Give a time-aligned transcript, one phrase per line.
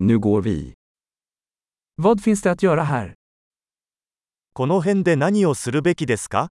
[0.00, 0.74] Nu går vi.
[1.96, 3.14] Vad finns det att göra här?
[4.52, 6.48] この辺で何をするべきですか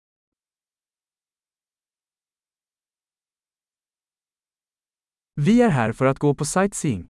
[5.38, 7.06] Vi är här för att gå på sightseeing.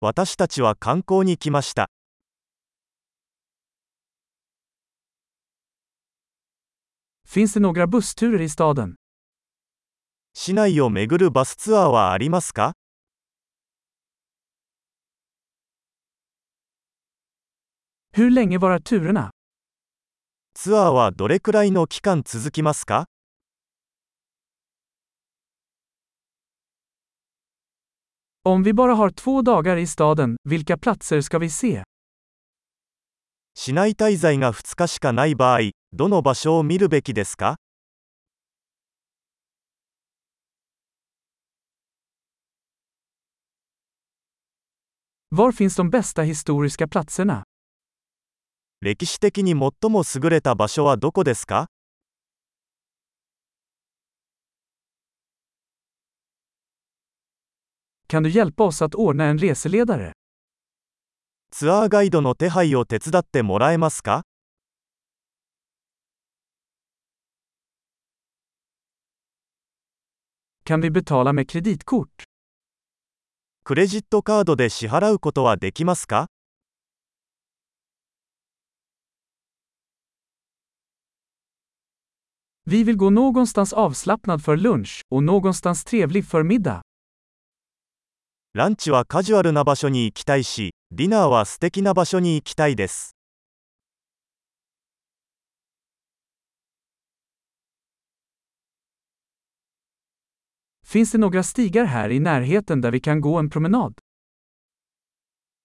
[0.00, 1.88] 私たちは観光に来ました。
[7.26, 8.94] Finns det några bussturer i staden?
[10.34, 12.74] 市内を巡るバスツアーはありますか
[18.14, 19.30] Hur länge varar turerna?
[20.54, 23.06] ツアーはどれくらいの期間続きますか
[28.44, 31.82] Om vi bara har två dagar i staden, vilka platser ska vi se?
[33.54, 35.60] 市内滞在が2日しかない場合、
[35.94, 37.56] どの場所を見るべきですか
[45.30, 47.44] Var finns de bästa historiska platserna?
[48.84, 51.68] 歴史的に最も優れた場所はどこですか?
[61.52, 64.24] ツアーガイドの手配を手伝ってもらえますか?
[73.62, 76.26] クレジットカードで支払うことはできますか
[82.65, 86.81] Vi vill gå någonstans avslappnad för lunch och någonstans trevlig för middag.
[88.53, 93.15] ランチはカジュアルな場所に行きたいし、ディナーは素敵な場所に行きたいです。
[100.83, 103.93] Finns det några stigar här i närheten där vi kan gå en promenad?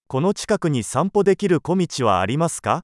[0.07, 2.81] この近くに散歩できる小道はありますか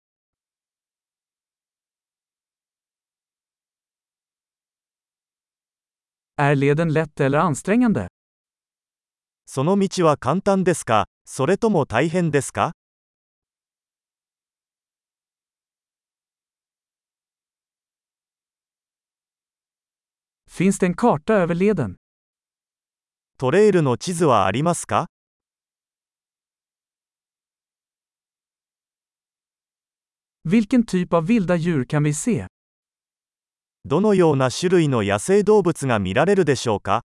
[6.37, 8.07] Är leden lätt eller ansträngande?
[9.45, 12.73] その道は簡単ですかそれとも大変ですか
[20.47, 21.95] Finns det en karta över leden?
[23.37, 25.07] トレイルの地図はありますか
[30.43, 32.47] Vilken typ av vilda djur kan vi se?
[33.86, 37.02] どのような種類の野生動物が見られるでしょうか?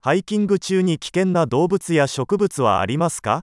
[0.00, 3.42] ハイキング中に危険な動物や植物はありますか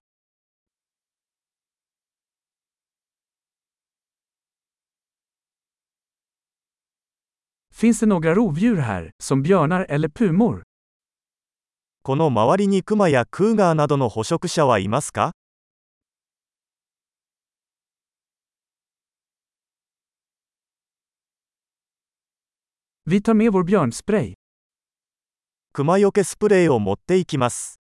[7.73, 10.63] Finns det några rovdjur här, som björnar eller pumor?
[12.07, 15.33] この周りにクマやクーガーなどの捕食者はいますか？
[25.73, 27.81] クマよけスプレーを持っていきます。